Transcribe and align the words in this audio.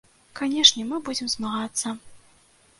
Канешне, 0.39 0.85
мы 0.91 0.97
будзем 1.09 1.31
змагацца! 1.37 1.97